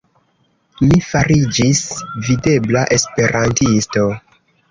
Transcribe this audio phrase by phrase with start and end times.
[0.85, 1.81] Mi fariĝis
[2.29, 4.09] videbla esperantisto.